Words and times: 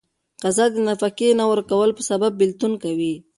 قضا 0.43 0.65
د 0.71 0.75
نفقې 0.87 1.29
نه 1.39 1.45
ورکولو 1.51 1.97
په 1.97 2.03
سبب 2.09 2.31
بيلتون 2.41 2.73
کوي. 2.83 3.13